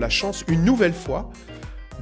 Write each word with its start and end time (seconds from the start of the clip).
la 0.00 0.08
chance, 0.08 0.44
une 0.48 0.64
nouvelle 0.64 0.94
fois, 0.94 1.30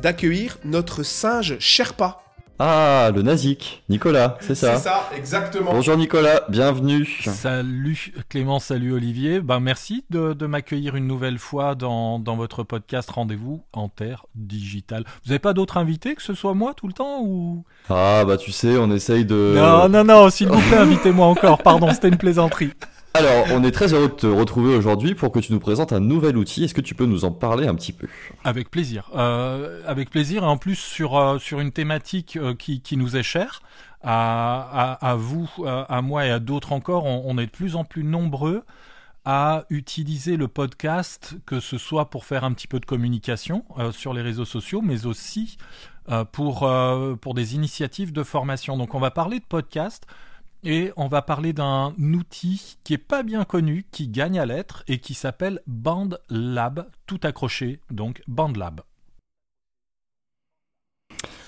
d'accueillir 0.00 0.58
notre 0.64 1.02
singe 1.02 1.56
Sherpa. 1.58 2.22
Ah, 2.60 3.10
le 3.14 3.22
Nazik, 3.22 3.84
Nicolas, 3.88 4.36
c'est 4.40 4.56
ça. 4.56 4.76
C'est 4.76 4.84
ça, 4.84 5.08
exactement. 5.16 5.72
Bonjour 5.72 5.96
Nicolas, 5.96 6.42
bienvenue. 6.48 7.06
Salut 7.24 8.12
Clément, 8.28 8.58
salut 8.58 8.92
Olivier. 8.92 9.40
Ben, 9.40 9.60
merci 9.60 10.04
de, 10.10 10.32
de 10.32 10.46
m'accueillir 10.46 10.96
une 10.96 11.06
nouvelle 11.06 11.38
fois 11.38 11.76
dans, 11.76 12.18
dans 12.18 12.36
votre 12.36 12.64
podcast 12.64 13.10
Rendez-vous 13.10 13.62
en 13.72 13.88
Terre 13.88 14.26
Digitale. 14.34 15.04
Vous 15.24 15.30
n'avez 15.30 15.38
pas 15.38 15.52
d'autres 15.52 15.76
invités 15.76 16.16
que 16.16 16.22
ce 16.22 16.34
soit 16.34 16.54
moi 16.54 16.74
tout 16.74 16.88
le 16.88 16.94
temps 16.94 17.20
ou? 17.22 17.64
Ah, 17.90 18.24
bah 18.26 18.36
tu 18.36 18.50
sais, 18.50 18.76
on 18.76 18.90
essaye 18.90 19.24
de... 19.24 19.54
Non, 19.56 19.88
non, 19.88 20.02
non, 20.04 20.30
s'il 20.30 20.48
vous 20.48 20.60
plaît, 20.68 20.78
invitez-moi 20.78 21.26
encore. 21.26 21.62
Pardon, 21.62 21.92
c'était 21.92 22.08
une 22.08 22.18
plaisanterie. 22.18 22.72
Alors, 23.14 23.46
on 23.52 23.64
est 23.64 23.72
très 23.72 23.94
heureux 23.94 24.08
de 24.08 24.14
te 24.14 24.26
retrouver 24.26 24.76
aujourd'hui 24.76 25.14
pour 25.14 25.32
que 25.32 25.40
tu 25.40 25.52
nous 25.52 25.58
présentes 25.58 25.92
un 25.92 26.00
nouvel 26.00 26.36
outil. 26.36 26.64
Est-ce 26.64 26.74
que 26.74 26.80
tu 26.80 26.94
peux 26.94 27.06
nous 27.06 27.24
en 27.24 27.32
parler 27.32 27.66
un 27.66 27.74
petit 27.74 27.92
peu? 27.92 28.06
Avec 28.44 28.70
plaisir. 28.70 29.10
Euh, 29.16 29.82
avec 29.86 30.10
plaisir, 30.10 30.44
et 30.44 30.46
en 30.46 30.56
plus 30.56 30.76
sur, 30.76 31.16
euh, 31.16 31.38
une 31.52 31.72
thématique 31.72 32.36
euh, 32.36 32.54
qui, 32.54 32.96
nous 32.96 33.16
est 33.16 33.22
chère. 33.22 33.62
À, 34.02 35.16
vous, 35.18 35.48
à, 35.66 36.02
moi 36.02 36.26
et 36.26 36.30
à 36.30 36.38
d'autres 36.38 36.72
encore, 36.72 37.04
on, 37.04 37.36
est 37.38 37.46
de 37.46 37.50
plus 37.50 37.74
en 37.74 37.84
plus 37.84 38.04
nombreux 38.04 38.62
à 39.24 39.64
utiliser 39.70 40.36
le 40.36 40.46
podcast, 40.46 41.34
que 41.44 41.58
ce 41.58 41.78
soit 41.78 42.08
pour 42.08 42.24
faire 42.24 42.44
un 42.44 42.52
petit 42.52 42.68
peu 42.68 42.78
de 42.78 42.86
communication 42.86 43.64
sur 43.90 44.14
les 44.14 44.22
réseaux 44.22 44.44
sociaux, 44.44 44.82
mais 44.82 45.04
aussi 45.04 45.58
pour, 46.30 46.70
pour 47.20 47.34
des 47.34 47.54
initiatives 47.56 48.12
de 48.12 48.22
formation. 48.22 48.76
Donc 48.76 48.94
on 48.94 49.00
va 49.00 49.10
parler 49.10 49.40
de 49.40 49.44
podcast 49.44 50.06
et 50.64 50.92
on 50.96 51.08
va 51.08 51.22
parler 51.22 51.52
d'un 51.52 51.94
outil 51.98 52.78
qui 52.84 52.94
est 52.94 52.98
pas 52.98 53.22
bien 53.22 53.44
connu, 53.44 53.86
qui 53.90 54.08
gagne 54.08 54.38
à 54.38 54.46
l'être 54.46 54.84
et 54.88 54.98
qui 54.98 55.14
s'appelle 55.14 55.60
BandLab, 55.66 56.88
tout 57.06 57.20
accroché, 57.22 57.80
donc 57.90 58.22
BandLab. 58.26 58.82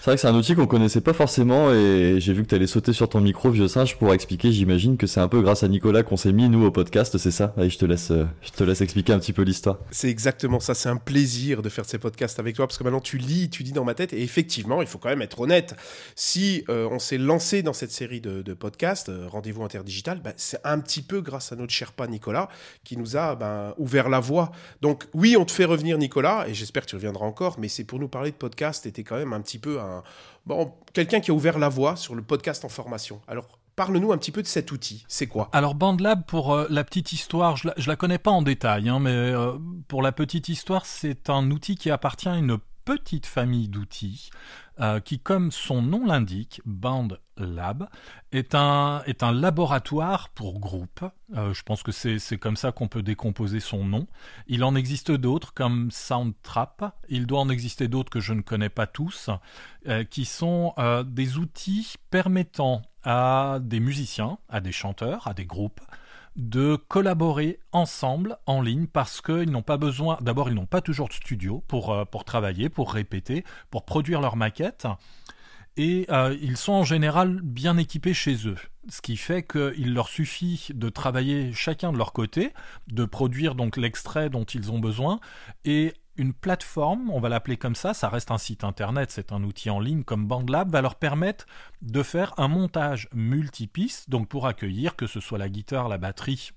C'est 0.01 0.07
vrai 0.07 0.15
que 0.15 0.23
c'est 0.23 0.29
un 0.29 0.35
outil 0.35 0.55
qu'on 0.55 0.67
connaissait 0.67 1.03
pas 1.03 1.13
forcément 1.13 1.71
et 1.75 2.21
j'ai 2.21 2.33
vu 2.33 2.43
que 2.43 2.49
tu 2.49 2.55
allais 2.55 2.67
sauter 2.67 2.95
sur 2.95 3.11
ton 3.11 3.21
micro, 3.21 3.51
vieux 3.51 3.69
singe, 3.69 3.99
pour 3.99 4.15
expliquer. 4.15 4.51
J'imagine 4.51 4.97
que 4.97 5.07
c'est 5.07 5.21
un 5.21 5.29
peu 5.29 5.43
grâce 5.43 5.63
à 5.63 5.69
Nicolas 5.69 6.03
qu'on 6.03 6.17
s'est 6.17 6.33
mis, 6.33 6.49
nous, 6.49 6.65
au 6.65 6.71
podcast, 6.71 7.19
c'est 7.19 7.31
ça? 7.31 7.53
Allez, 7.59 7.69
je 7.69 7.77
te 7.77 7.85
laisse, 7.85 8.11
euh, 8.11 8.25
je 8.41 8.49
te 8.49 8.65
laisse 8.65 8.81
expliquer 8.81 9.13
un 9.13 9.19
petit 9.19 9.35
peu 9.35 9.43
l'histoire. 9.43 9.77
C'est 9.91 10.09
exactement 10.09 10.59
ça, 10.59 10.73
c'est 10.73 10.89
un 10.89 10.97
plaisir 10.97 11.61
de 11.61 11.69
faire 11.69 11.85
ces 11.85 11.99
podcasts 11.99 12.41
avec 12.41 12.57
toi 12.57 12.67
parce 12.67 12.79
que 12.79 12.85
maintenant 12.85 13.03
tu 13.03 13.19
lis, 13.19 13.51
tu 13.51 13.63
dis 13.63 13.73
dans 13.73 13.85
ma 13.85 13.93
tête 13.93 14.15
et 14.15 14.23
effectivement, 14.23 14.81
il 14.81 14.89
faut 14.89 14.97
quand 14.97 15.11
même 15.11 15.21
être 15.21 15.39
honnête. 15.39 15.75
Si 16.15 16.65
euh, 16.71 16.89
on 16.91 16.99
s'est 16.99 17.19
lancé 17.19 17.63
dans 17.63 17.75
cette 17.75 17.93
série 17.93 18.23
de, 18.23 18.55
podcasts, 18.55 19.11
euh, 19.11 19.27
Rendez-vous 19.29 19.65
Interdigital, 19.65 20.23
ben, 20.25 20.33
c'est 20.39 20.61
un 20.65 20.79
petit 20.81 21.03
peu 21.03 21.21
grâce 21.21 21.53
à 21.53 21.57
notre 21.57 21.75
cher 21.75 21.93
pas 21.93 22.07
Nicolas 22.07 22.49
qui 22.85 22.97
nous 22.97 23.19
a 23.19 23.35
ben, 23.35 23.75
ouvert 23.77 24.09
la 24.09 24.21
voie. 24.21 24.51
Donc 24.81 25.09
oui, 25.13 25.37
on 25.37 25.45
te 25.45 25.53
fait 25.53 25.67
revenir 25.67 25.99
Nicolas 25.99 26.47
et 26.49 26.55
j'espère 26.55 26.87
que 26.87 26.89
tu 26.89 26.97
reviendras 26.97 27.27
encore, 27.27 27.59
mais 27.59 27.69
c'est 27.69 27.85
pour 27.85 27.99
nous 27.99 28.09
parler 28.09 28.31
de 28.31 28.37
podcast, 28.37 28.85
c'était 28.85 29.05
quand 29.05 29.19
même 29.19 29.35
un 29.35 29.43
petit 29.43 29.59
peu 29.59 29.79
bon, 30.47 30.73
quelqu'un 30.93 31.21
qui 31.21 31.31
a 31.31 31.35
ouvert 31.35 31.59
la 31.59 31.69
voie 31.69 31.97
sur 31.97 32.15
le 32.15 32.23
podcast 32.23 32.65
en 32.65 32.69
formation. 32.69 33.21
Alors, 33.29 33.59
parle-nous 33.77 34.13
un 34.13 34.19
petit 34.19 34.33
peu 34.33 34.43
de 34.43 34.47
cet 34.47 34.73
outil. 34.73 35.05
C'est 35.09 35.27
quoi? 35.27 35.49
Alors 35.53 35.75
BandLab, 35.75 36.25
pour 36.27 36.53
euh, 36.53 36.67
la 36.69 36.85
petite 36.85 37.13
histoire, 37.13 37.57
je 37.57 37.69
la, 37.69 37.75
la 37.87 37.97
connais 37.97 38.19
pas 38.19 38.31
en 38.31 38.43
détail, 38.43 38.89
hein, 38.89 38.99
mais 38.99 39.11
euh, 39.11 39.53
pour 39.89 40.03
la 40.03 40.13
petite 40.13 40.49
histoire, 40.49 40.85
c'est 40.87 41.31
un 41.31 41.51
outil 41.51 41.77
qui 41.77 41.91
appartient 41.91 42.29
à 42.29 42.37
une 42.37 42.59
petite 42.91 43.27
famille 43.27 43.69
d'outils 43.69 44.31
euh, 44.81 44.99
qui, 44.99 45.21
comme 45.21 45.53
son 45.53 45.81
nom 45.81 46.05
l'indique, 46.05 46.61
BandLab, 46.65 47.89
est 48.33 48.57
un, 48.57 49.05
est 49.07 49.23
un 49.23 49.31
laboratoire 49.31 50.29
pour 50.31 50.59
groupe. 50.59 51.05
Euh, 51.37 51.55
je 51.55 51.63
pense 51.63 51.85
que 51.85 51.93
c'est 51.93 52.39
comme 52.39 52.57
ça 52.57 52.73
qu'on 52.73 52.89
peut 52.89 53.05
décomposer 53.05 53.61
son 53.61 53.85
nom. 53.85 54.09
Il 54.49 54.65
en 54.65 54.75
existe 54.75 55.13
d'autres 55.13 55.55
comme 55.55 55.93
Soundtrap. 55.93 56.97
Il 57.09 57.29
doit 57.29 57.39
en 57.39 57.49
exister 57.49 57.87
d'autres 57.87 58.11
que 58.11 58.19
je 58.19 58.33
ne 58.33 58.41
connais 58.41 58.71
pas 58.71 58.89
tous, 58.89 59.31
euh, 59.87 60.03
qui 60.03 60.25
sont 60.25 60.75
des 61.07 61.39
outils 61.39 61.95
permettant 62.11 62.83
à 63.05 63.59
des 63.63 63.79
musiciens, 63.79 64.39
à 64.49 64.61
des 64.61 64.73
chanteurs, 64.73 65.29
à 65.29 65.35
des 65.35 65.47
groupes, 65.47 65.81
de 66.37 66.77
collaborer 66.77 67.59
ensemble 67.73 68.39
en 68.47 68.63
ligne 68.63 68.87
parce 68.87 69.21
qu'ils 69.21 69.51
n'ont 69.51 69.63
pas 69.63 69.77
besoin, 69.77 70.19
d'abord 70.21 70.49
ils 70.49 70.55
n'ont 70.55 70.67
pas 70.67 70.81
toujours 70.81 71.09
de 71.09 71.13
studio 71.13 71.65
pour, 71.69 71.93
euh, 71.93 72.05
travailler, 72.25 72.69
pour 72.69 72.93
répéter, 72.93 73.45
pour 73.71 73.85
produire 73.85 74.21
leurs 74.21 74.37
maquettes, 74.37 74.87
et 75.77 76.07
euh, 76.11 76.37
ils 76.41 76.57
sont 76.57 76.73
en 76.73 76.85
général 76.85 77.41
bien 77.43 77.77
équipés 77.77 78.15
chez 78.15 78.47
eux. 78.47 78.57
Ce 78.89 79.01
qui 79.01 79.17
fait 79.17 79.43
qu'il 79.43 79.95
leur 79.95 80.09
suffit 80.09 80.69
de 80.75 80.89
travailler 80.89 81.53
chacun 81.53 81.93
de 81.93 81.99
leur 81.99 82.13
côté, 82.13 82.53
de 82.89 83.05
produire 83.05 83.55
donc 83.55 83.77
l'extrait 83.77 84.31
dont 84.31 84.45
ils 84.45 84.73
ont 84.73 84.79
besoin, 84.79 85.21
et 85.65 85.95
une 86.21 86.35
plateforme, 86.35 87.11
on 87.11 87.19
va 87.19 87.31
l'appeler 87.31 87.57
comme 87.57 87.75
ça, 87.75 87.95
ça 87.95 88.11
reste 88.11 88.31
un 88.31 88.37
site 88.37 88.63
internet, 88.63 89.11
c'est 89.11 89.33
un 89.33 89.43
outil 89.43 89.71
en 89.71 89.81
ligne 89.81 90.05
comme 90.05 90.27
BandLab, 90.27 90.71
va 90.71 90.83
leur 90.83 90.97
permettre 90.97 91.47
de 91.81 92.03
faire 92.03 92.35
un 92.37 92.47
montage 92.47 93.09
multipiste, 93.15 94.11
donc 94.11 94.29
pour 94.29 94.47
accueillir 94.47 94.97
que 94.97 95.07
ce 95.07 95.19
soit 95.19 95.39
la 95.39 95.49
guitare, 95.49 95.89
la 95.89 95.97
batterie 95.97 96.51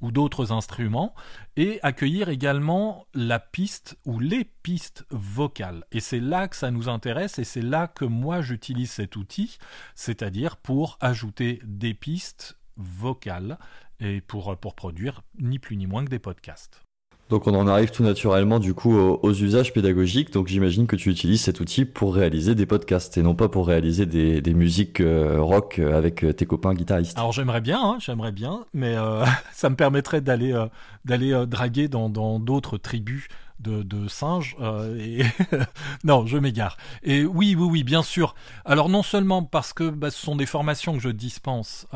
ou 0.00 0.12
d'autres 0.12 0.50
instruments, 0.50 1.14
et 1.56 1.78
accueillir 1.82 2.30
également 2.30 3.06
la 3.12 3.38
piste 3.38 3.98
ou 4.06 4.18
les 4.18 4.44
pistes 4.44 5.04
vocales. 5.10 5.84
Et 5.92 6.00
c'est 6.00 6.20
là 6.20 6.48
que 6.48 6.56
ça 6.56 6.70
nous 6.70 6.88
intéresse, 6.88 7.38
et 7.38 7.44
c'est 7.44 7.60
là 7.60 7.86
que 7.86 8.06
moi 8.06 8.40
j'utilise 8.40 8.92
cet 8.92 9.16
outil, 9.16 9.58
c'est-à-dire 9.94 10.56
pour 10.56 10.96
ajouter 11.00 11.60
des 11.64 11.92
pistes 11.92 12.58
vocales 12.76 13.58
et 14.00 14.22
pour, 14.22 14.56
pour 14.56 14.74
produire 14.74 15.20
ni 15.38 15.58
plus 15.58 15.76
ni 15.76 15.86
moins 15.86 16.04
que 16.04 16.10
des 16.10 16.20
podcasts. 16.20 16.87
Donc 17.28 17.46
on 17.46 17.54
en 17.54 17.66
arrive 17.66 17.90
tout 17.90 18.02
naturellement 18.02 18.58
du 18.58 18.74
coup 18.74 18.96
aux, 18.96 19.32
usages 19.32 19.72
pédagogiques. 19.72 20.32
Donc 20.32 20.48
j'imagine 20.48 20.86
que 20.86 20.96
tu 20.96 21.10
utilises 21.10 21.42
cet 21.42 21.60
outil 21.60 21.84
pour 21.84 22.14
réaliser 22.14 22.54
des 22.54 22.66
podcasts 22.66 23.18
et 23.18 23.22
non 23.22 23.34
pas 23.34 23.48
pour 23.48 23.66
réaliser 23.66 24.06
des, 24.06 24.54
musiques 24.54 25.00
euh, 25.00 25.40
rock 25.40 25.78
avec 25.78 26.24
euh, 26.24 26.32
tes 26.32 26.46
copains 26.46 26.74
guitaristes. 26.74 27.18
Alors 27.18 27.32
j'aimerais 27.32 27.60
bien, 27.60 27.80
hein, 27.80 27.98
j'aimerais 28.00 28.32
bien, 28.32 28.64
mais 28.72 28.96
euh, 28.96 29.24
ça 29.52 29.68
me 29.70 29.76
permettrait 29.76 30.20
d'aller 30.20 30.52
euh, 30.52 30.66
d'aller 31.04 31.32
euh, 31.32 31.46
draguer 31.46 31.88
dans 31.88 32.08
d'autres 32.38 32.78
tribus 32.78 33.28
de, 33.60 33.82
de 33.82 34.08
singes. 34.08 34.56
euh, 34.60 35.22
non, 36.04 36.26
je 36.26 36.38
m'égare. 36.38 36.76
Et 37.02 37.24
oui, 37.24 37.54
oui, 37.54 37.68
oui, 37.70 37.84
bien 37.84 38.02
sûr. 38.02 38.34
Alors 38.64 38.88
non 38.88 39.02
seulement 39.02 39.42
parce 39.42 39.72
que 39.72 39.90
bah, 39.90 40.10
ce 40.10 40.18
sont 40.18 40.36
des 40.36 40.46
formations 40.46 40.94
que 40.94 41.00
je 41.00 41.08
dispense, 41.08 41.86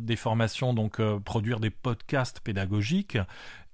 des 0.00 0.16
formations 0.16 0.74
donc 0.74 1.00
euh, 1.00 1.18
produire 1.18 1.60
des 1.60 1.70
podcasts 1.70 2.40
pédagogiques. 2.40 3.18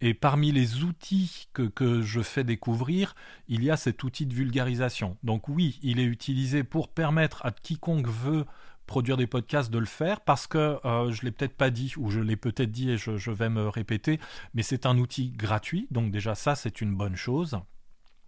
Et 0.01 0.13
parmi 0.13 0.53
les 0.53 0.83
outils 0.83 1.49
que, 1.55 1.63
que 1.63 2.03
je 2.03 2.21
fais 2.21 2.45
découvrir, 2.45 3.15
il 3.49 3.65
y 3.65 3.71
a 3.71 3.77
cet 3.77 4.03
outil 4.05 4.27
de 4.27 4.35
vulgarisation. 4.35 5.17
Donc 5.23 5.49
oui, 5.49 5.79
il 5.83 5.99
est 5.99 6.05
utilisé 6.05 6.63
pour 6.63 6.89
permettre 6.89 7.45
à 7.47 7.53
quiconque 7.53 8.09
veut 8.09 8.45
produire 8.87 9.17
des 9.17 9.27
podcasts 9.27 9.71
de 9.71 9.79
le 9.79 9.87
faire 9.87 10.21
parce 10.21 10.47
que 10.47 10.79
euh, 10.85 11.11
je 11.11 11.23
l'ai 11.23 11.31
peut-être 11.31 11.57
pas 11.57 11.71
dit 11.71 11.95
ou 11.97 12.11
je 12.11 12.21
l'ai 12.21 12.37
peut-être 12.37 12.71
dit 12.71 12.91
et 12.91 12.99
je, 12.99 13.17
je 13.17 13.31
vais 13.31 13.49
me 13.49 13.69
répéter, 13.69 14.21
mais 14.55 14.63
c'est 14.63 14.87
un 14.87 14.99
outil 14.99 15.31
gratuit, 15.31 15.87
donc 15.91 16.11
déjà 16.11 16.35
ça 16.35 16.55
c'est 16.55 16.81
une 16.81 16.95
bonne 16.95 17.17
chose. 17.17 17.59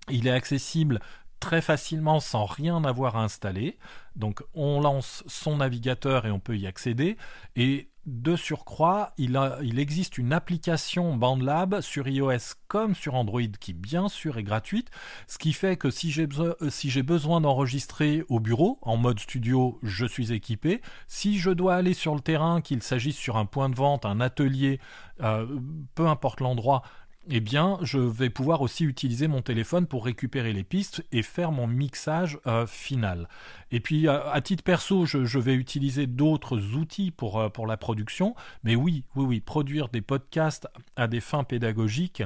Il 0.08 0.26
est 0.26 0.32
accessible 0.32 1.00
très 1.40 1.60
facilement 1.60 2.20
sans 2.20 2.44
rien 2.44 2.82
avoir 2.84 3.16
à 3.16 3.24
installer. 3.24 3.78
Donc 4.14 4.42
on 4.54 4.80
lance 4.80 5.22
son 5.26 5.58
navigateur 5.58 6.26
et 6.26 6.30
on 6.30 6.40
peut 6.40 6.56
y 6.56 6.66
accéder. 6.66 7.16
Et 7.56 7.90
de 8.06 8.36
surcroît, 8.36 9.12
il, 9.18 9.36
existe 9.78 10.16
une 10.16 10.32
application 10.32 11.16
BandLab 11.16 11.80
sur 11.80 12.06
iOS 12.06 12.54
comme 12.68 12.94
sur 12.94 13.14
Android 13.14 13.42
qui 13.60 13.72
bien 13.72 14.08
sûr 14.08 14.38
est 14.38 14.44
gratuite, 14.44 14.90
ce 15.26 15.38
qui 15.38 15.52
fait 15.52 15.76
que 15.76 15.90
si 15.90 16.12
j'ai 16.12 16.26
besoin, 16.26 16.54
euh, 16.62 16.70
si 16.70 16.88
j'ai 16.88 17.02
besoin 17.02 17.40
d'enregistrer 17.40 18.24
au 18.28 18.38
bureau, 18.38 18.78
en 18.82 18.96
mode 18.96 19.18
studio, 19.18 19.78
je 19.82 20.06
suis 20.06 20.32
équipé. 20.32 20.80
Si 21.08 21.38
je 21.38 21.50
dois 21.50 21.74
aller 21.74 21.94
sur 21.94 22.14
le 22.14 22.20
terrain, 22.20 22.60
qu'il 22.60 22.82
s'agisse 22.82 23.16
sur 23.16 23.36
un 23.36 23.44
point 23.44 23.68
de 23.68 23.74
vente, 23.74 24.06
un 24.06 24.20
atelier, 24.20 24.78
euh, 25.22 25.46
peu 25.94 26.06
importe 26.06 26.40
l'endroit, 26.40 26.82
eh 27.28 27.40
bien, 27.40 27.78
je 27.82 27.98
vais 27.98 28.30
pouvoir 28.30 28.62
aussi 28.62 28.84
utiliser 28.84 29.26
mon 29.26 29.42
téléphone 29.42 29.86
pour 29.86 30.04
récupérer 30.04 30.52
les 30.52 30.62
pistes 30.62 31.04
et 31.10 31.22
faire 31.22 31.50
mon 31.50 31.66
mixage 31.66 32.38
euh, 32.46 32.66
final. 32.66 33.28
Et 33.72 33.80
puis, 33.80 34.06
à, 34.06 34.30
à 34.30 34.40
titre 34.40 34.62
perso, 34.62 35.06
je, 35.06 35.38
vais 35.38 35.54
utiliser 35.54 36.06
d'autres 36.06 36.58
outils 36.76 37.10
pour, 37.10 37.40
euh, 37.40 37.48
pour 37.48 37.66
la 37.66 37.76
production. 37.76 38.34
Mais 38.62 38.76
oui, 38.76 39.04
oui, 39.16 39.24
oui, 39.24 39.40
produire 39.40 39.88
des 39.88 40.02
podcasts 40.02 40.68
à 40.94 41.08
des 41.08 41.20
fins 41.20 41.44
pédagogiques, 41.44 42.22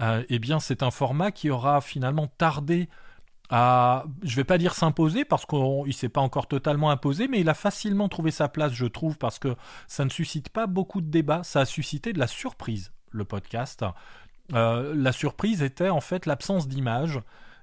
euh, 0.00 0.22
eh 0.28 0.38
bien, 0.38 0.60
c'est 0.60 0.82
un 0.82 0.90
format 0.90 1.30
qui 1.30 1.48
aura 1.48 1.80
finalement 1.80 2.26
tardé 2.26 2.88
à, 3.48 4.04
je 4.22 4.36
vais 4.36 4.44
pas 4.44 4.58
dire 4.58 4.74
s'imposer 4.74 5.24
parce 5.24 5.44
qu'il 5.44 5.86
ne 5.86 5.92
s'est 5.92 6.08
pas 6.08 6.20
encore 6.20 6.46
totalement 6.46 6.90
imposé, 6.90 7.28
mais 7.28 7.40
il 7.40 7.48
a 7.48 7.54
facilement 7.54 8.08
trouvé 8.08 8.30
sa 8.30 8.48
place, 8.48 8.72
je 8.72 8.86
trouve, 8.86 9.18
parce 9.18 9.38
que 9.38 9.56
ça 9.88 10.04
ne 10.04 10.10
suscite 10.10 10.48
pas 10.48 10.66
beaucoup 10.66 11.00
de 11.00 11.10
débats, 11.10 11.42
ça 11.44 11.60
a 11.60 11.64
suscité 11.66 12.12
de 12.14 12.18
la 12.18 12.26
surprise, 12.26 12.92
le 13.10 13.24
podcast. 13.24 13.84
Euh, 14.54 14.94
la 14.96 15.12
surprise 15.12 15.62
était 15.62 15.88
en 15.88 16.00
fait 16.00 16.26
l'absence 16.26 16.68
d'image. 16.68 17.20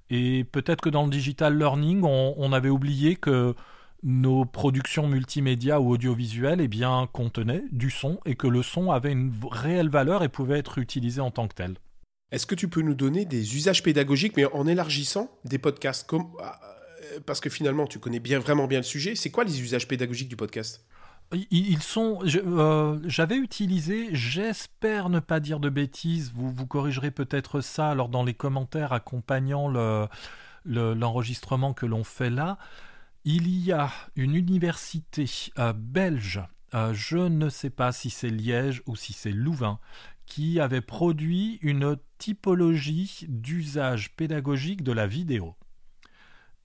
Et 0.10 0.44
peut-être 0.44 0.82
que 0.82 0.90
dans 0.90 1.04
le 1.04 1.10
digital 1.10 1.58
learning, 1.58 2.04
on, 2.04 2.52
avait 2.52 2.70
oublié 2.70 3.16
que 3.16 3.54
nos 4.02 4.46
productions 4.46 5.08
multimédia 5.08 5.80
ou 5.80 5.92
audiovisuelles 5.92 6.62
eh 6.62 6.70
contenaient 7.12 7.64
du 7.72 7.92
son 7.92 8.20
et 8.26 8.36
que 8.36 8.48
le 8.48 8.64
son 8.64 8.92
avait 8.92 9.12
une 9.12 9.32
réelle 9.52 9.90
valeur 9.90 10.24
et 10.24 10.30
pouvait 10.30 10.58
être 10.58 10.80
utilisé 10.80 11.22
en 11.22 11.32
tant 11.32 11.48
que 11.48 11.56
tel. 11.56 11.76
Est-ce 12.32 12.46
que 12.46 12.56
tu 12.56 12.70
peux 12.70 12.82
nous 12.82 12.96
donner 12.96 13.26
des 13.26 13.56
usages 13.56 13.84
pédagogiques, 13.84 14.36
mais 14.38 14.46
en 14.46 14.68
élargissant 14.68 15.32
des 15.46 15.58
podcasts. 15.58 16.10
Ah, 16.42 16.60
euh, 17.12 17.20
parce 17.26 17.40
que 17.40 17.50
finalement, 17.50 17.88
tu 17.88 18.00
connais 18.00 18.20
bien, 18.20 18.40
vraiment 18.40 18.68
bien 18.68 18.80
le 18.80 18.84
sujet. 18.84 19.16
C'est 19.16 19.32
quoi 19.32 19.44
les 19.44 19.62
usages 19.62 19.88
pédagogiques 19.88 20.30
du 20.30 20.36
podcast? 20.36 20.86
Ils 21.52 21.82
sont. 21.82 22.20
Euh, 22.26 23.00
j'avais 23.06 23.38
utilisé, 23.38 24.10
j'espère 24.14 25.10
ne 25.10 25.20
pas 25.20 25.40
dire 25.40 25.60
de 25.60 25.70
bêtises, 25.70 26.32
vous, 26.34 26.52
vous 26.52 26.66
corrigerez 26.66 27.12
peut-être 27.12 27.62
ça 27.62 27.90
alors 27.90 28.10
dans 28.10 28.24
les 28.24 28.34
commentaires 28.34 28.94
accompagnant 28.94 29.70
l'enregistrement 30.66 31.74
que 31.74 31.86
l'on 31.86 32.04
fait 32.04 32.30
là. 32.30 32.58
Il 33.26 33.48
y 33.48 33.72
a 33.72 33.92
une 34.16 34.36
université 34.36 35.26
euh, 35.60 35.74
belge, 35.74 36.42
je 36.74 37.18
ne 37.18 37.50
sais 37.50 37.70
pas 37.70 37.92
si 37.92 38.10
c'est 38.10 38.30
Liège 38.30 38.82
ou 38.86 38.96
si 38.96 39.14
c'est 39.14 39.32
Louvain, 39.32 39.80
qui 40.26 40.60
avait 40.60 40.82
produit 40.82 41.60
une 41.62 41.98
typologie 42.18 43.26
d'usage 43.28 44.16
pédagogique 44.16 44.84
de 44.84 44.92
la 44.92 45.08
vidéo. 45.08 45.56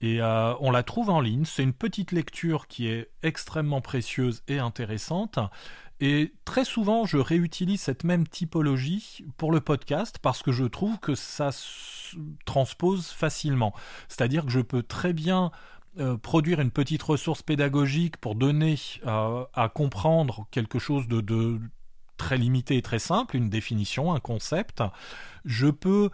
Et 0.05 0.21
euh, 0.21 0.53
on 0.59 0.69
la 0.69 0.83
trouve 0.83 1.09
en 1.09 1.19
ligne. 1.19 1.45
C'est 1.45 1.63
une 1.63 1.73
petite 1.73 2.11
lecture 2.11 2.67
qui 2.67 2.87
est 2.87 3.09
extrêmement 3.23 3.81
précieuse 3.81 4.43
et 4.47 4.59
intéressante. 4.59 5.39
Et 5.99 6.33
très 6.45 6.63
souvent, 6.63 7.05
je 7.05 7.17
réutilise 7.17 7.81
cette 7.81 8.03
même 8.03 8.27
typologie 8.27 9.25
pour 9.37 9.51
le 9.51 9.61
podcast 9.61 10.19
parce 10.21 10.43
que 10.43 10.51
je 10.51 10.65
trouve 10.65 10.99
que 10.99 11.15
ça 11.15 11.51
se 11.51 12.17
transpose 12.45 13.07
facilement. 13.07 13.73
C'est-à-dire 14.07 14.45
que 14.45 14.51
je 14.51 14.59
peux 14.59 14.83
très 14.83 15.11
bien 15.11 15.51
euh, 15.97 16.17
produire 16.17 16.59
une 16.59 16.71
petite 16.71 17.01
ressource 17.01 17.41
pédagogique 17.41 18.17
pour 18.17 18.35
donner 18.35 18.75
euh, 19.07 19.43
à 19.55 19.69
comprendre 19.69 20.45
quelque 20.51 20.77
chose 20.77 21.07
de, 21.07 21.19
de, 21.21 21.59
très 22.17 22.37
limité 22.37 22.77
et 22.77 22.81
très 22.83 22.99
simple, 22.99 23.35
une 23.37 23.49
définition, 23.49 24.13
un 24.13 24.19
concept. 24.19 24.83
Je 25.45 25.67
peux 25.67 26.11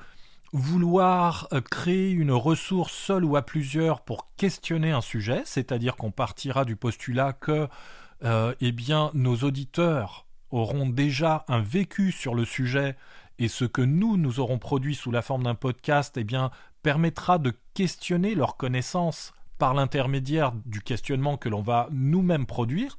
vouloir 0.53 1.47
euh, 1.53 1.61
créer 1.61 2.11
une 2.11 2.31
ressource 2.31 2.93
seule 2.93 3.23
ou 3.23 3.35
à 3.35 3.41
plusieurs 3.41 4.01
pour 4.01 4.33
questionner 4.35 4.91
un 4.91 5.01
sujet, 5.01 5.43
c'est-à-dire 5.45 5.95
qu'on 5.95 6.11
partira 6.11 6.65
du 6.65 6.75
postulat 6.75 7.33
que 7.33 7.67
euh, 8.23 8.53
eh 8.59 8.71
bien, 8.71 9.11
nos 9.13 9.37
auditeurs 9.37 10.25
auront 10.51 10.87
déjà 10.87 11.45
un 11.47 11.61
vécu 11.61 12.11
sur 12.11 12.35
le 12.35 12.45
sujet 12.45 12.97
et 13.39 13.47
ce 13.47 13.65
que 13.65 13.81
nous, 13.81 14.17
nous 14.17 14.39
aurons 14.39 14.59
produit 14.59 14.95
sous 14.95 15.11
la 15.11 15.21
forme 15.21 15.43
d'un 15.43 15.55
podcast 15.55 16.15
eh 16.17 16.23
bien, 16.23 16.51
permettra 16.83 17.39
de 17.39 17.53
questionner 17.73 18.35
leur 18.35 18.57
connaissance 18.57 19.33
par 19.57 19.73
l'intermédiaire 19.73 20.51
du 20.65 20.81
questionnement 20.81 21.37
que 21.37 21.49
l'on 21.49 21.61
va 21.61 21.87
nous-mêmes 21.91 22.45
produire. 22.45 22.97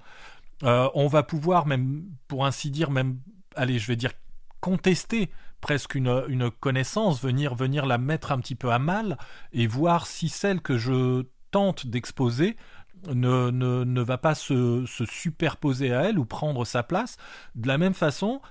Euh, 0.63 0.89
on 0.95 1.07
va 1.07 1.23
pouvoir 1.23 1.67
même, 1.67 2.05
pour 2.29 2.47
ainsi 2.47 2.71
dire, 2.71 2.91
même, 2.91 3.19
allez, 3.57 3.79
je 3.79 3.87
vais 3.87 3.97
dire, 3.97 4.13
contester 4.61 5.31
presque 5.63 5.95
une, 5.95 6.51
connaissance, 6.61 7.23
venir, 7.23 7.55
venir 7.55 7.87
la 7.87 7.97
mettre 7.97 8.33
un 8.33 8.39
petit 8.39 8.57
peu 8.57 8.71
à 8.71 8.79
mal 8.79 9.17
et 9.55 9.67
voir 9.67 10.07
si 10.07 10.29
celle 10.29 10.61
que 10.61 10.77
je 10.77 11.25
tente 11.51 11.87
d'exposer 11.87 12.57
ne, 13.09 13.51
ne, 13.51 14.03
va 14.03 14.19
pas 14.19 14.35
se, 14.35 14.85
superposer 14.87 15.95
à 15.95 16.03
elle 16.03 16.19
ou 16.19 16.27
prendre 16.27 16.67
sa 16.67 16.83
place. 16.83 17.17
De 17.55 17.69
la 17.69 17.79
même 17.79 17.95
façon 17.95 18.43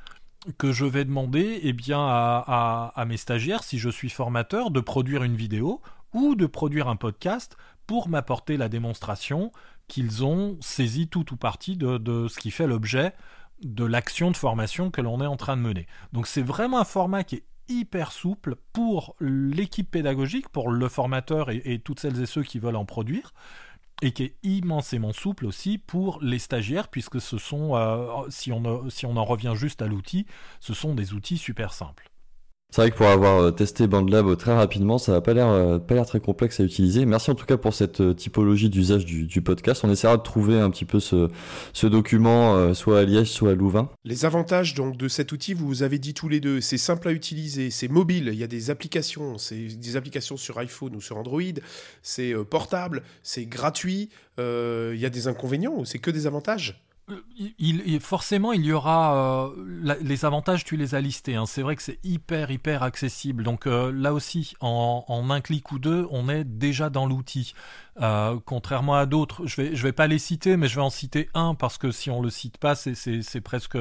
que 0.58 0.72
je 0.72 0.86
vais 0.86 1.06
demander 1.06 1.60
eh 1.62 1.74
bien, 1.74 2.00
à, 2.00 3.06
mes 3.06 3.18
stagiaires, 3.18 3.64
si 3.64 3.78
je 3.78 3.90
suis 3.90 4.10
formateur, 4.10 4.72
de 4.72 4.80
produire 4.80 5.24
une 5.24 5.36
vidéo 5.36 5.82
ou 6.14 6.36
de 6.36 6.46
produire 6.46 6.88
un 6.88 6.96
podcast 6.96 7.58
pour 7.88 8.08
m'apporter 8.08 8.56
la 8.56 8.70
démonstration 8.70 9.52
qu'ils 9.90 10.24
ont 10.24 10.58
saisi 10.62 11.10
tout 11.10 11.34
ou 11.34 11.36
partie 11.36 11.76
de 11.76 12.28
ce 12.30 12.40
qui 12.40 12.52
fait 12.52 12.68
l'objet 12.68 13.14
de 13.62 13.86
l'action 13.86 14.32
de 14.32 14.38
formation 14.38 14.92
que 14.92 15.02
l'on 15.02 15.22
est 15.22 15.28
en 15.28 15.38
train 15.38 15.58
de 15.58 15.62
mener. 15.62 15.88
Donc 16.14 16.28
c'est 16.28 16.42
vraiment 16.42 16.80
un 16.80 16.86
format 16.86 17.24
qui 17.24 17.38
est 17.38 17.44
hyper 17.68 18.12
souple 18.12 18.56
pour 18.74 19.16
l'équipe 19.20 19.90
pédagogique, 19.90 20.50
pour 20.50 20.70
le 20.70 20.90
formateur 20.90 21.50
et, 21.50 21.80
toutes 21.80 22.00
celles 22.00 22.22
et 22.22 22.26
ceux 22.26 22.44
qui 22.44 22.60
veulent 22.60 22.76
en 22.76 22.86
produire, 22.86 23.34
et 24.02 24.12
qui 24.12 24.24
est 24.24 24.36
immensément 24.44 25.14
souple 25.14 25.46
aussi 25.46 25.78
pour 25.78 26.20
les 26.22 26.40
stagiaires, 26.40 26.90
puisque 26.90 27.22
ce 27.22 27.38
sont, 27.38 27.76
euh, 27.76 28.08
si, 28.30 28.52
on, 28.52 28.90
si 28.90 29.06
on 29.06 29.16
en 29.16 29.24
revient 29.24 29.54
juste 29.56 29.82
à 29.82 29.88
l'outil, 29.88 30.26
ce 30.60 30.74
sont 30.74 30.96
des 30.96 31.14
outils 31.14 31.38
super 31.38 31.72
simples. 31.72 32.11
C'est 32.74 32.80
vrai 32.80 32.92
que 32.92 32.96
pour 32.96 33.08
avoir 33.08 33.42
euh, 33.42 33.52
testé 33.52 33.86
BandLab 33.86 34.38
très 34.38 34.56
rapidement, 34.56 34.98
ça 34.98 35.12
n'a 35.12 35.20
pas 35.20 35.34
l'air 35.34 35.50
euh, 35.50 35.78
pas 35.78 35.94
l'air 35.94 36.06
très 36.06 36.22
complexe 36.22 36.62
à 36.62 36.64
utiliser. 36.64 37.06
Merci 37.06 37.30
en 37.30 37.36
tout 37.36 37.46
cas 37.46 37.58
pour 37.58 37.74
cette 37.74 38.00
euh, 38.00 38.14
typologie 38.14 38.70
d'usage 38.70 39.04
du, 39.04 39.42
podcast. 39.42 39.84
On 39.84 39.92
essaiera 39.92 40.16
de 40.16 40.22
trouver 40.22 40.58
un 40.58 40.70
petit 40.70 40.86
peu 40.86 41.02
ce, 41.02 41.28
document 41.88 42.74
soit 42.74 43.00
à 43.00 43.04
Liège, 43.04 43.30
soit 43.30 43.52
à 43.52 43.56
Louvain. 43.56 43.90
Les 44.06 44.24
avantages 44.24 44.76
donc 44.76 44.96
de 44.96 45.10
cet 45.10 45.32
outil, 45.34 45.54
vous 45.54 45.68
vous 45.68 45.84
avez 45.84 46.00
dit 46.00 46.14
tous 46.14 46.30
les 46.30 46.40
deux, 46.40 46.62
c'est 46.62 46.78
simple 46.78 47.10
à 47.10 47.12
utiliser, 47.12 47.72
c'est 47.72 47.88
mobile, 47.88 48.30
il 48.32 48.40
y 48.40 48.44
a 48.44 48.48
des 48.48 48.70
applications, 48.70 49.38
c'est 49.38 49.56
des 49.56 49.96
applications 49.98 50.38
sur 50.38 50.60
iPhone 50.60 50.96
ou 50.96 51.02
sur 51.02 51.18
Android, 51.18 51.42
c'est 52.04 52.34
portable, 52.50 53.02
c'est 53.24 53.46
gratuit. 53.46 54.10
il 54.38 55.00
y 55.00 55.06
a 55.06 55.10
des 55.10 55.28
inconvénients 55.28 55.74
ou 55.76 55.86
c'est 55.86 56.00
que 56.00 56.12
des 56.12 56.28
avantages? 56.28 56.82
Il, 57.60 58.00
forcément, 58.00 58.54
il 58.54 58.66
y 58.66 58.72
aura 58.72 59.48
euh, 59.48 59.98
les 60.02 60.26
avantages, 60.26 60.64
tu 60.64 60.78
les 60.78 60.96
as 60.96 61.02
listés. 61.02 61.36
Hein. 61.36 61.46
C'est 61.46 61.62
vrai 61.62 61.76
que 61.76 61.84
c'est 61.84 62.00
hyper, 62.04 62.52
hyper 62.52 62.84
accessible. 62.84 63.44
Donc 63.44 63.68
euh, 63.68 63.92
là 63.92 64.14
aussi, 64.14 64.56
en, 64.60 65.06
un 65.30 65.42
clic 65.42 65.72
ou 65.72 65.80
deux, 65.80 66.08
on 66.12 66.30
est 66.30 66.44
déjà 66.44 66.90
dans 66.90 67.06
l'outil. 67.06 67.54
Euh, 68.02 68.38
contrairement 68.46 68.96
à 68.96 69.06
d'autres, 69.06 69.46
je 69.46 69.62
vais, 69.62 69.76
je 69.76 69.84
vais 69.84 69.92
pas 69.92 70.08
les 70.08 70.20
citer, 70.20 70.58
mais 70.58 70.68
je 70.68 70.76
vais 70.76 70.82
en 70.82 70.90
citer 70.90 71.30
un 71.34 71.56
parce 71.56 71.78
que 71.78 71.92
si 71.92 72.10
on 72.10 72.22
le 72.22 72.30
cite 72.30 72.58
pas, 72.58 72.76
c'est 72.76 73.42
presque, 73.42 73.78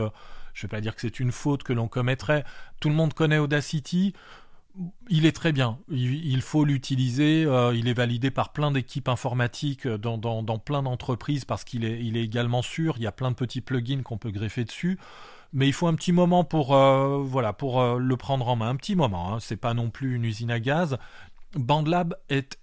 je 0.54 0.62
vais 0.62 0.68
pas 0.68 0.80
dire 0.80 0.94
que 0.94 1.00
c'est 1.00 1.20
une 1.20 1.32
faute 1.32 1.62
que 1.62 1.72
l'on 1.72 1.88
commettrait. 1.88 2.44
Tout 2.80 2.88
le 2.88 2.94
monde 2.94 3.14
connaît 3.14 3.38
Audacity 3.38 4.14
il 5.08 5.26
est 5.26 5.32
très 5.32 5.52
bien. 5.52 5.78
Il, 5.90 6.40
faut 6.42 6.64
l'utiliser. 6.64 7.44
Euh, 7.44 7.74
il 7.74 7.88
est 7.88 7.94
validé 7.94 8.30
par 8.30 8.52
plein 8.52 8.70
d'équipes 8.70 9.08
informatiques 9.08 9.86
euh, 9.86 9.98
dans, 9.98 10.58
plein 10.58 10.82
d'entreprises 10.82 11.44
parce 11.44 11.64
qu'il 11.64 11.84
est, 11.84 12.00
également 12.00 12.62
sûr. 12.62 12.94
Il 12.96 13.02
y 13.02 13.06
a 13.06 13.12
plein 13.12 13.30
de 13.30 13.36
petits 13.36 13.60
plugins 13.60 14.02
qu'on 14.02 14.18
peut 14.18 14.30
greffer 14.30 14.64
dessus. 14.64 14.98
Mais 15.52 15.66
il 15.66 15.72
faut 15.72 15.88
un 15.88 15.94
petit 15.94 16.12
moment 16.12 16.44
pour, 16.44 16.74
euh, 16.74 17.18
voilà, 17.24 17.52
pour 17.52 17.82
le 17.82 18.16
prendre 18.16 18.48
en 18.48 18.56
main. 18.56 18.68
Un 18.68 18.76
petit 18.76 18.94
moment. 18.94 19.34
Hein. 19.34 19.40
C'est 19.40 19.56
pas 19.56 19.74
non 19.74 19.90
plus 19.90 20.14
une 20.14 20.24
usine 20.24 20.50
à 20.50 20.60
gaz. 20.60 20.96
BandLab 21.54 22.14
est 22.28 22.58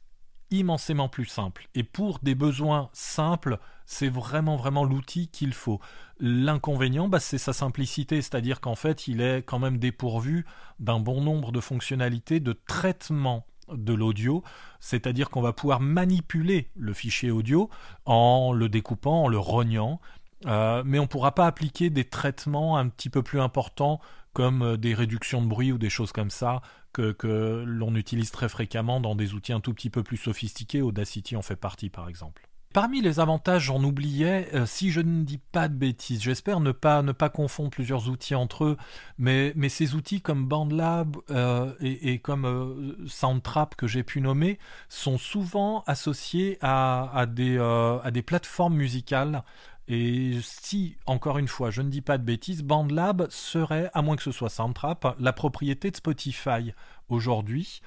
immensément 0.52 1.10
plus 1.10 1.26
simple. 1.26 1.68
Et 1.76 1.84
pour 1.84 2.20
des 2.20 2.36
besoins 2.36 2.90
simples, 2.94 3.60
c'est 3.86 4.10
vraiment 4.10 4.56
vraiment 4.56 4.84
l'outil 4.84 5.28
qu'il 5.30 5.54
faut. 5.54 5.80
L'inconvénient, 6.20 7.08
bah, 7.08 7.20
c'est 7.20 7.38
sa 7.38 7.54
simplicité, 7.54 8.22
c'est-à-dire 8.22 8.62
qu'en 8.62 8.76
fait, 8.76 9.08
il 9.08 9.22
est 9.22 9.44
quand 9.44 9.60
même 9.60 9.78
dépourvu 9.78 10.46
d'un 10.80 11.00
bon 11.00 11.22
nombre 11.22 11.52
de 11.52 11.60
fonctionnalités 11.60 12.40
de 12.40 12.54
traitement 12.54 13.46
de 13.72 13.94
l'audio, 13.94 14.44
c'est-à-dire 14.80 15.30
qu'on 15.30 15.42
va 15.42 15.54
pouvoir 15.54 15.82
manipuler 15.82 16.70
le 16.76 16.94
fichier 16.94 17.32
audio 17.32 17.70
en 18.06 18.54
le 18.54 18.70
découpant, 18.70 19.24
en 19.24 19.28
le 19.28 19.38
rognant, 19.38 20.00
euh, 20.46 20.84
mais 20.86 21.00
on 21.00 21.04
ne 21.04 21.08
pourra 21.08 21.34
pas 21.34 21.48
appliquer 21.48 21.90
des 21.90 22.06
traitements 22.06 22.78
un 22.78 22.88
petit 22.90 23.10
peu 23.10 23.24
plus 23.24 23.42
importants 23.42 24.00
comme 24.34 24.62
euh, 24.62 24.78
des 24.78 24.94
réductions 24.94 25.42
de 25.42 25.48
bruit 25.48 25.72
ou 25.72 25.78
des 25.78 25.90
choses 25.90 26.12
comme 26.12 26.30
ça 26.30 26.62
que, 27.02 27.64
l'on 27.66 27.96
utilise 27.96 28.32
très 28.32 28.50
fréquemment 28.50 29.00
dans 29.00 29.16
des 29.16 29.34
outils 29.34 29.54
un 29.54 29.60
tout 29.60 29.74
petit 29.74 29.90
peu 29.90 30.04
plus 30.04 30.18
sophistiqués. 30.18 30.82
Audacity 30.82 31.36
en 31.36 31.42
fait 31.42 31.56
partie 31.56 31.90
par 31.90 32.10
exemple. 32.10 32.48
Parmi 32.74 33.02
les 33.02 33.20
avantages, 33.20 33.64
j'en 33.64 33.84
oubliais, 33.84 34.50
euh, 34.54 34.66
si 34.66 34.92
je 34.92 35.00
ne 35.02 35.24
dis 35.24 35.40
pas 35.40 35.68
de 35.68 35.74
bêtises, 35.74 36.22
j'espère 36.22 36.60
ne 36.60 36.72
pas, 36.72 37.02
confondre 37.30 37.70
plusieurs 37.70 38.10
outils 38.10 38.36
entre 38.36 38.66
eux, 38.66 38.78
mais, 39.18 39.54
ces 39.70 39.96
outils 39.96 40.22
comme 40.22 40.46
BandLab 40.46 41.18
euh, 41.32 41.74
et, 41.80 42.20
comme 42.20 42.46
euh, 42.46 42.96
Soundtrap 43.08 43.76
que 43.76 43.88
j'ai 43.88 44.04
pu 44.04 44.22
nommer 44.22 44.60
sont 44.90 45.18
souvent 45.18 45.84
associés 45.88 46.60
des, 46.62 47.58
à 47.58 48.12
des 48.12 48.22
plateformes 48.22 48.76
musicales. 48.76 49.44
Et 49.88 50.38
si, 50.42 50.98
encore 51.06 51.38
une 51.38 51.48
fois, 51.48 51.72
je 51.72 51.82
ne 51.82 51.90
dis 51.90 52.02
pas 52.02 52.18
de 52.18 52.24
bêtises, 52.24 52.64
BandLab 52.64 53.28
serait, 53.30 53.90
à 53.94 54.02
moins 54.02 54.18
que 54.18 54.24
ce 54.24 54.32
soit 54.32 54.50
Soundtrap, 54.50 55.16
la 55.20 55.34
propriété 55.34 55.92
de 55.92 55.96
Spotify 55.96 56.74
aujourd'hui. 57.08 57.82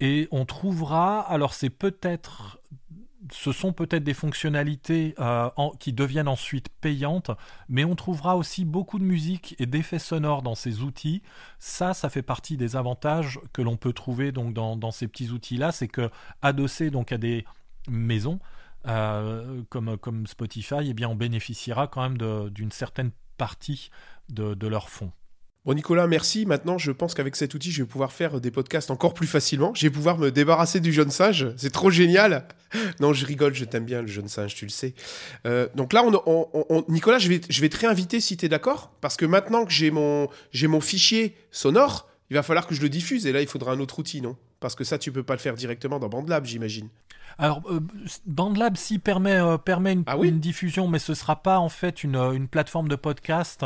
Et 0.00 0.28
on 0.30 0.46
trouvera, 0.46 1.20
alors 1.20 1.54
c'est 1.54 1.70
peut-être 1.70 2.58
ce 3.30 3.52
sont 3.52 3.72
peut-être 3.72 4.02
des 4.02 4.14
fonctionnalités 4.14 5.14
euh, 5.20 5.48
qui 5.78 5.92
deviennent 5.92 6.28
ensuite 6.28 6.68
payantes, 6.80 7.30
mais 7.68 7.84
on 7.84 7.94
trouvera 7.94 8.36
aussi 8.36 8.64
beaucoup 8.64 8.98
de 8.98 9.04
musique 9.04 9.54
et 9.58 9.66
d'effets 9.66 9.98
sonores 9.98 10.42
dans 10.42 10.54
ces 10.54 10.80
outils. 10.80 11.22
Ça, 11.58 11.94
ça 11.94 12.10
fait 12.10 12.22
partie 12.22 12.56
des 12.56 12.74
avantages 12.74 13.38
que 13.52 13.62
l'on 13.62 13.76
peut 13.76 13.92
trouver 13.92 14.32
donc 14.32 14.54
dans, 14.54 14.90
ces 14.90 15.06
petits 15.06 15.30
outils-là, 15.30 15.72
c'est 15.72 15.88
que 15.88 16.10
adossé 16.40 16.90
donc 16.90 17.12
à 17.12 17.18
des 17.18 17.44
maisons 17.88 18.40
euh, 18.86 19.62
comme, 19.68 19.96
comme 19.98 20.26
Spotify, 20.26 20.88
eh 20.88 20.94
bien 20.94 21.08
on 21.08 21.14
bénéficiera 21.14 21.86
quand 21.86 22.02
même 22.02 22.50
d'une 22.50 22.72
certaine 22.72 23.10
partie 23.38 23.90
de, 24.28 24.54
de 24.54 24.66
leur 24.66 24.88
fonds. 24.88 25.12
Bon 25.64 25.74
Nicolas, 25.74 26.08
merci. 26.08 26.44
Maintenant, 26.44 26.76
je 26.76 26.90
pense 26.90 27.14
qu'avec 27.14 27.36
cet 27.36 27.54
outil, 27.54 27.70
je 27.70 27.84
vais 27.84 27.88
pouvoir 27.88 28.10
faire 28.10 28.40
des 28.40 28.50
podcasts 28.50 28.90
encore 28.90 29.14
plus 29.14 29.28
facilement. 29.28 29.72
Je 29.76 29.86
vais 29.86 29.90
pouvoir 29.90 30.18
me 30.18 30.32
débarrasser 30.32 30.80
du 30.80 30.92
jeune 30.92 31.12
singe. 31.12 31.54
C'est 31.56 31.70
trop 31.70 31.88
génial. 31.88 32.48
Non, 32.98 33.12
je 33.12 33.24
rigole, 33.24 33.54
je 33.54 33.64
t'aime 33.64 33.84
bien 33.84 34.02
le 34.02 34.08
jeune 34.08 34.26
singe, 34.26 34.56
tu 34.56 34.64
le 34.64 34.72
sais. 34.72 34.94
Euh, 35.46 35.68
donc 35.76 35.92
là, 35.92 36.02
on, 36.04 36.84
Nicolas, 36.88 37.20
je 37.20 37.28
vais, 37.28 37.40
je 37.48 37.60
vais 37.60 37.68
te 37.68 37.78
réinviter 37.78 38.18
si 38.20 38.36
tu 38.36 38.46
es 38.46 38.48
d'accord. 38.48 38.92
Parce 39.00 39.16
que 39.16 39.24
maintenant 39.24 39.64
que 39.64 39.70
j'ai 39.70 39.92
mon, 39.92 40.28
mon 40.64 40.80
fichier 40.80 41.36
sonore, 41.52 42.08
il 42.30 42.34
va 42.34 42.42
falloir 42.42 42.66
que 42.66 42.74
je 42.74 42.82
le 42.82 42.88
diffuse. 42.88 43.26
Et 43.26 43.32
là, 43.32 43.40
il 43.40 43.46
faudra 43.46 43.70
un 43.70 43.78
autre 43.78 44.00
outil, 44.00 44.20
non? 44.20 44.36
Parce 44.58 44.74
que 44.74 44.82
ça, 44.82 44.98
tu 44.98 45.12
peux 45.12 45.22
pas 45.22 45.34
le 45.34 45.40
faire 45.40 45.54
directement 45.54 46.00
dans 46.00 46.08
BandLab, 46.08 46.44
j'imagine. 46.44 46.88
Alors, 47.38 47.62
euh, 47.70 47.80
BandLab, 48.26 48.76
si, 48.76 48.98
permet, 48.98 49.36
euh, 49.36 49.58
permet 49.58 49.92
une, 49.92 50.04
Ah 50.06 50.16
oui 50.16 50.28
une 50.28 50.40
diffusion, 50.40 50.88
mais 50.88 50.98
ce 50.98 51.14
sera 51.14 51.42
pas 51.42 51.58
en 51.58 51.68
fait 51.68 52.04
une, 52.04 52.16
euh, 52.16 52.32
une 52.32 52.48
plateforme 52.48 52.88
de 52.88 52.96
podcast. 52.96 53.64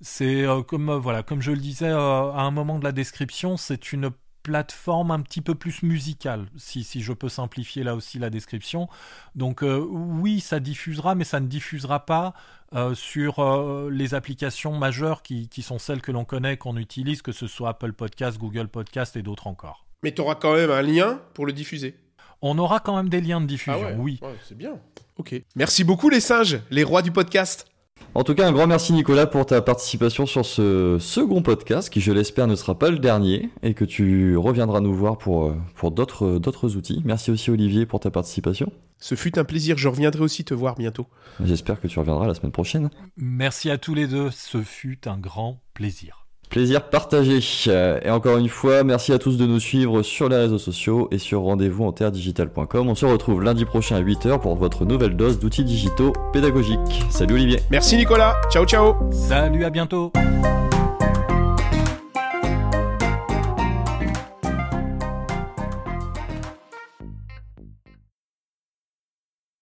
C'est 0.00 0.44
euh, 0.44 0.62
comme, 0.62 0.92
voilà, 0.92 1.22
comme 1.22 1.42
je 1.42 1.52
le 1.52 1.58
disais 1.58 1.90
à 1.90 1.94
un 1.94 2.50
moment 2.50 2.78
de 2.78 2.84
la 2.84 2.92
description, 2.92 3.56
c'est 3.56 3.92
une 3.92 4.10
plateforme 4.42 5.10
un 5.10 5.20
petit 5.20 5.40
peu 5.40 5.54
plus 5.54 5.82
musicale, 5.82 6.46
si, 6.56 6.84
si 6.84 7.02
je 7.02 7.12
peux 7.12 7.28
simplifier 7.28 7.82
là 7.82 7.94
aussi 7.94 8.18
la 8.18 8.30
description. 8.30 8.88
Donc 9.34 9.62
euh, 9.62 9.78
oui, 9.78 10.40
ça 10.40 10.60
diffusera, 10.60 11.14
mais 11.14 11.24
ça 11.24 11.40
ne 11.40 11.46
diffusera 11.46 12.06
pas 12.06 12.34
euh, 12.74 12.94
sur 12.94 13.40
euh, 13.40 13.90
les 13.92 14.14
applications 14.14 14.76
majeures 14.76 15.22
qui, 15.22 15.48
qui 15.48 15.62
sont 15.62 15.78
celles 15.78 16.00
que 16.00 16.12
l'on 16.12 16.24
connaît, 16.24 16.56
qu'on 16.56 16.76
utilise, 16.76 17.22
que 17.22 17.32
ce 17.32 17.46
soit 17.46 17.70
Apple 17.70 17.92
Podcast, 17.92 18.38
Google 18.38 18.68
Podcast 18.68 19.16
et 19.16 19.22
d'autres 19.22 19.46
encore. 19.46 19.86
Mais 20.02 20.12
tu 20.12 20.22
auras 20.22 20.36
quand 20.36 20.54
même 20.54 20.70
un 20.70 20.82
lien 20.82 21.20
pour 21.34 21.44
le 21.44 21.52
diffuser. 21.52 21.94
On 22.42 22.58
aura 22.58 22.80
quand 22.80 22.96
même 22.96 23.08
des 23.08 23.20
liens 23.20 23.40
de 23.40 23.46
diffusion, 23.46 23.74
Ah 23.82 23.86
ouais, 23.92 23.96
oui. 23.98 24.18
ouais, 24.22 24.34
c'est 24.48 24.56
bien. 24.56 24.78
Ok. 25.16 25.34
Merci 25.56 25.84
beaucoup, 25.84 26.08
les 26.08 26.20
singes, 26.20 26.60
les 26.70 26.82
rois 26.84 27.02
du 27.02 27.10
podcast. 27.10 27.66
En 28.14 28.24
tout 28.24 28.34
cas, 28.34 28.48
un 28.48 28.52
grand 28.52 28.66
merci 28.66 28.92
Nicolas 28.94 29.26
pour 29.26 29.44
ta 29.46 29.60
participation 29.60 30.24
sur 30.26 30.44
ce 30.46 30.96
second 30.98 31.42
podcast 31.42 31.90
qui, 31.90 32.00
je 32.00 32.10
l'espère, 32.12 32.46
ne 32.46 32.56
sera 32.56 32.76
pas 32.78 32.90
le 32.90 32.98
dernier 32.98 33.50
et 33.62 33.74
que 33.74 33.84
tu 33.84 34.36
reviendras 34.38 34.80
nous 34.80 34.94
voir 34.94 35.18
pour, 35.18 35.48
euh, 35.48 35.54
pour 35.76 35.90
d'autres 35.90 36.38
d'autres 36.38 36.76
outils. 36.76 37.02
Merci 37.04 37.30
aussi 37.30 37.50
Olivier 37.50 37.84
pour 37.86 38.00
ta 38.00 38.10
participation. 38.10 38.72
Ce 38.98 39.14
fut 39.14 39.38
un 39.38 39.44
plaisir. 39.44 39.76
Je 39.78 39.86
reviendrai 39.88 40.22
aussi 40.22 40.44
te 40.44 40.54
voir 40.54 40.76
bientôt. 40.76 41.06
J'espère 41.44 41.80
que 41.80 41.86
tu 41.88 41.98
reviendras 41.98 42.26
la 42.26 42.34
semaine 42.34 42.52
prochaine. 42.52 42.90
Merci 43.16 43.70
à 43.70 43.76
tous 43.78 43.94
les 43.94 44.06
deux, 44.06 44.30
ce 44.30 44.62
fut 44.62 45.06
un 45.06 45.18
grand 45.18 45.60
plaisir. 45.74 46.19
Plaisir 46.50 46.82
partagé. 46.82 47.38
Euh, 47.68 48.00
Et 48.04 48.10
encore 48.10 48.36
une 48.36 48.48
fois, 48.48 48.82
merci 48.82 49.12
à 49.12 49.18
tous 49.18 49.36
de 49.36 49.46
nous 49.46 49.60
suivre 49.60 50.02
sur 50.02 50.28
les 50.28 50.36
réseaux 50.36 50.58
sociaux 50.58 51.08
et 51.12 51.18
sur 51.18 51.42
rendez-vous 51.42 51.84
en 51.84 51.92
terredigital.com. 51.92 52.88
On 52.88 52.94
se 52.96 53.06
retrouve 53.06 53.42
lundi 53.42 53.64
prochain 53.64 53.96
à 53.96 54.02
8h 54.02 54.40
pour 54.40 54.56
votre 54.56 54.84
nouvelle 54.84 55.16
dose 55.16 55.38
d'outils 55.38 55.64
digitaux 55.64 56.12
pédagogiques. 56.32 57.04
Salut 57.08 57.34
Olivier. 57.34 57.60
Merci, 57.70 57.96
Nicolas. 57.96 58.34
Ciao, 58.50 58.66
ciao. 58.66 58.94
Salut, 59.12 59.64
à 59.64 59.70
bientôt 59.70 60.12